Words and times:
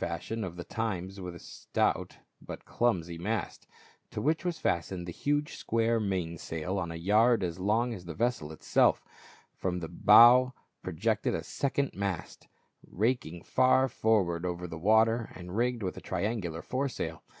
429 0.00 0.20
fashion 0.20 0.44
of 0.44 0.54
the 0.54 0.62
times 0.62 1.20
with 1.20 1.34
a 1.34 1.40
stout 1.40 2.18
but 2.40 2.64
clumsy 2.64 3.18
mast, 3.18 3.66
to 4.12 4.20
which 4.22 4.44
was 4.44 4.60
fastened 4.60 5.08
the 5.08 5.12
huge 5.12 5.56
square 5.56 5.98
main 5.98 6.38
sail 6.38 6.78
on 6.78 6.92
a 6.92 6.94
yard 6.94 7.42
as 7.42 7.58
long 7.58 7.92
as 7.92 8.04
the 8.04 8.14
vessel 8.14 8.52
itself 8.52 9.02
From 9.56 9.80
the 9.80 9.88
bow 9.88 10.52
pro 10.84 10.92
jected 10.92 11.34
a 11.34 11.42
second 11.42 11.94
mast, 11.94 12.46
raking 12.86 13.42
far 13.42 13.88
forward 13.88 14.46
over 14.46 14.68
the 14.68 14.78
water 14.78 15.32
and 15.34 15.56
rigged 15.56 15.82
with 15.82 15.96
a 15.96 16.00
triangular 16.00 16.62
fore 16.62 16.88
sail. 16.88 17.24